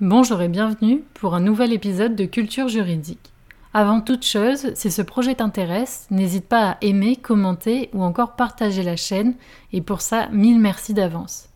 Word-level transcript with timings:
Bonjour 0.00 0.42
et 0.42 0.48
bienvenue 0.48 1.04
pour 1.14 1.36
un 1.36 1.40
nouvel 1.40 1.72
épisode 1.72 2.16
de 2.16 2.24
Culture 2.24 2.66
juridique. 2.66 3.32
Avant 3.72 4.00
toute 4.00 4.24
chose, 4.24 4.74
si 4.74 4.90
ce 4.90 5.02
projet 5.02 5.36
t'intéresse, 5.36 6.08
n'hésite 6.10 6.48
pas 6.48 6.70
à 6.70 6.76
aimer, 6.80 7.14
commenter 7.14 7.90
ou 7.92 8.02
encore 8.02 8.34
partager 8.34 8.82
la 8.82 8.96
chaîne 8.96 9.36
et 9.72 9.80
pour 9.80 10.00
ça, 10.00 10.28
mille 10.32 10.58
merci 10.58 10.94
d'avance. 10.94 11.48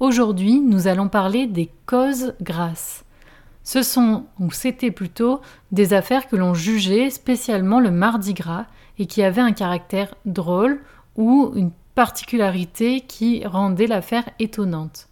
Aujourd'hui, 0.00 0.58
nous 0.58 0.88
allons 0.88 1.08
parler 1.08 1.46
des 1.46 1.70
causes 1.86 2.34
grasses. 2.42 3.04
Ce 3.62 3.84
sont, 3.84 4.24
ou 4.40 4.50
c'était 4.50 4.90
plutôt, 4.90 5.40
des 5.70 5.94
affaires 5.94 6.26
que 6.26 6.34
l'on 6.34 6.54
jugeait 6.54 7.10
spécialement 7.10 7.78
le 7.78 7.92
mardi 7.92 8.34
gras 8.34 8.66
et 8.98 9.06
qui 9.06 9.22
avaient 9.22 9.40
un 9.40 9.52
caractère 9.52 10.16
drôle 10.24 10.80
ou 11.14 11.52
une 11.54 11.70
particularité 11.94 13.02
qui 13.02 13.46
rendait 13.46 13.86
l'affaire 13.86 14.28
étonnante. 14.40 15.08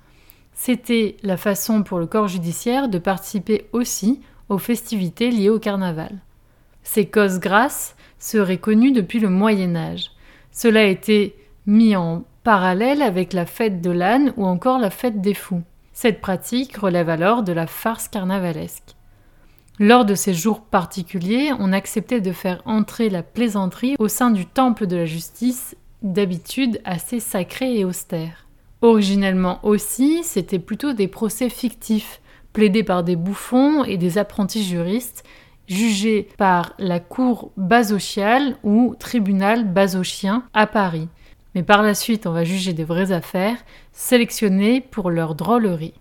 C'était 0.59 1.19
la 1.23 1.37
façon 1.37 1.83
pour 1.83 1.99
le 1.99 2.07
corps 2.07 2.29
judiciaire 2.29 2.89
de 2.89 2.99
participer 2.99 3.69
aussi 3.73 4.21
aux 4.49 4.59
festivités 4.59 5.31
liées 5.31 5.51
au 5.51 5.61
carnaval. 5.61 6.19
Ces 6.83 7.07
causes 7.07 7.39
grasses 7.39 7.95
seraient 8.19 8.59
connues 8.59 8.93
depuis 8.93 9.21
le 9.21 9.29
Moyen 9.29 9.77
Âge. 9.77 10.11
Cela 10.51 10.81
a 10.81 10.85
été 10.85 11.37
mis 11.67 11.95
en 11.95 12.25
parallèle 12.43 13.03
avec 13.03 13.35
la 13.35 13.45
fête 13.45 13.83
de 13.83 13.91
l'âne 13.91 14.33
ou 14.37 14.47
encore 14.47 14.79
la 14.79 14.91
fête 14.91 15.21
des 15.21 15.35
fous. 15.35 15.63
Cette 15.93 16.21
pratique 16.21 16.77
relève 16.79 17.11
alors 17.11 17.43
de 17.43 17.53
la 17.53 17.67
farce 17.67 18.09
carnavalesque. 18.09 18.97
Lors 19.79 20.07
de 20.07 20.15
ces 20.15 20.33
jours 20.33 20.63
particuliers, 20.63 21.53
on 21.59 21.73
acceptait 21.75 22.23
de 22.23 22.33
faire 22.33 22.63
entrer 22.65 23.11
la 23.11 23.23
plaisanterie 23.23 23.97
au 23.99 24.09
sein 24.09 24.31
du 24.31 24.47
temple 24.47 24.87
de 24.87 24.97
la 24.97 25.07
justice 25.07 25.77
d'habitude 26.03 26.81
assez 26.85 27.21
sacré 27.21 27.79
et 27.79 27.85
austère. 27.85 28.46
Originellement 28.83 29.59
aussi, 29.63 30.23
c'était 30.23 30.59
plutôt 30.59 30.93
des 30.93 31.09
procès 31.09 31.49
fictifs, 31.49 32.21
plaidés 32.53 32.85
par 32.85 33.05
des 33.05 33.17
bouffons 33.17 33.85
et 33.85 33.97
des 33.97 34.19
apprentis 34.19 34.63
juristes, 34.63 35.25
jugés 35.67 36.29
par 36.37 36.75
la 36.79 37.01
cour 37.01 37.51
basochiale 37.57 38.57
ou 38.63 38.95
tribunal 38.99 39.65
basochien 39.65 40.45
à 40.55 40.67
Paris. 40.67 41.09
Mais 41.55 41.63
par 41.63 41.83
la 41.83 41.95
suite, 41.95 42.27
on 42.27 42.33
va 42.33 42.45
juger 42.45 42.75
des 42.75 42.85
vraies 42.85 43.13
affaires, 43.13 43.57
sélectionnées 43.93 44.81
pour 44.81 45.11
leur 45.11 45.35
drôlerie. 45.35 45.95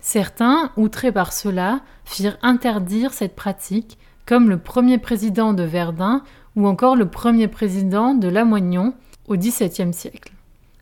Certains, 0.00 0.70
outrés 0.76 1.12
par 1.12 1.32
cela, 1.32 1.80
firent 2.04 2.38
interdire 2.42 3.12
cette 3.12 3.34
pratique, 3.34 3.98
comme 4.26 4.50
le 4.50 4.58
premier 4.58 4.98
président 4.98 5.54
de 5.54 5.62
Verdun 5.62 6.22
ou 6.56 6.66
encore 6.66 6.94
le 6.94 7.08
premier 7.08 7.48
président 7.48 8.14
de 8.14 8.28
Lamoignon, 8.28 8.94
au 9.28 9.36
XVIIe 9.36 9.92
siècle. 9.92 10.35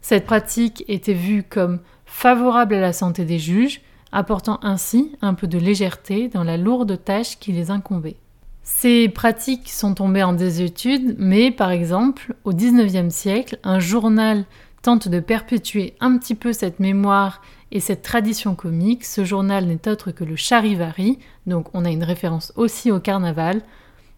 Cette 0.05 0.27
pratique 0.27 0.85
était 0.87 1.15
vue 1.15 1.43
comme 1.43 1.81
favorable 2.05 2.75
à 2.75 2.81
la 2.81 2.93
santé 2.93 3.25
des 3.25 3.39
juges, 3.39 3.81
apportant 4.13 4.61
ainsi 4.61 5.13
un 5.23 5.33
peu 5.33 5.47
de 5.47 5.57
légèreté 5.57 6.29
dans 6.29 6.45
la 6.45 6.59
lourde 6.59 7.03
tâche 7.03 7.39
qui 7.39 7.53
les 7.53 7.71
incombait. 7.71 8.19
Ces 8.63 9.09
pratiques 9.09 9.71
sont 9.71 9.95
tombées 9.95 10.23
en 10.23 10.35
désuétude, 10.35 11.17
mais 11.19 11.51
par 11.51 11.71
exemple, 11.71 12.35
au 12.45 12.53
XIXe 12.53 13.15
siècle, 13.15 13.59
un 13.65 13.79
journal 13.79 14.45
tente 14.83 15.09
de 15.09 15.21
perpétuer 15.21 15.95
un 16.01 16.19
petit 16.19 16.35
peu 16.35 16.53
cette 16.53 16.81
mémoire 16.81 17.41
et 17.73 17.81
cette 17.81 18.03
tradition 18.03 18.55
comique. 18.55 19.07
Ce 19.07 19.25
journal 19.25 19.65
n'est 19.65 19.89
autre 19.89 20.11
que 20.11 20.25
le 20.25 20.37
Charivari, 20.37 21.19
donc 21.47 21.69
on 21.73 21.87
a 21.87 21.91
une 21.91 22.05
référence 22.05 22.53
aussi 22.57 22.93
au 22.93 23.01
carnaval, 23.01 23.63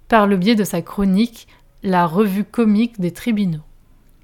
par 0.09 0.27
le 0.27 0.37
biais 0.37 0.57
de 0.57 0.65
sa 0.65 0.83
chronique 0.83 1.47
La 1.85 2.09
revue 2.09 2.43
comique 2.43 2.99
des 2.99 3.13
tribunaux. 3.13 3.66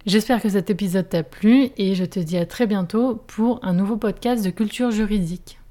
J'espère 0.05 0.43
que 0.43 0.49
cet 0.49 0.69
épisode 0.69 1.09
t'a 1.09 1.23
plu 1.23 1.71
et 1.77 1.95
je 1.95 2.05
te 2.05 2.19
dis 2.19 2.37
à 2.37 2.45
très 2.45 2.67
bientôt 2.67 3.15
pour 3.29 3.61
un 3.63 3.73
nouveau 3.73 3.97
podcast 3.97 4.45
de 4.45 4.51
culture 4.51 4.91
juridique. 4.91 5.62